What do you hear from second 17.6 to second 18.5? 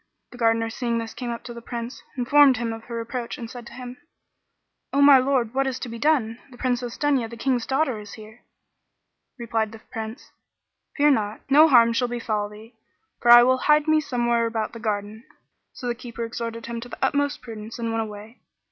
and went away.